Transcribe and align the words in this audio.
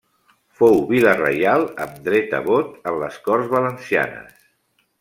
Fou 0.59 0.79
vila 0.91 1.11
reial 1.19 1.67
amb 1.85 2.01
dret 2.07 2.35
a 2.39 2.41
vot 2.49 2.73
en 2.93 2.99
les 3.05 3.21
Corts 3.29 3.53
Valencianes. 3.55 4.41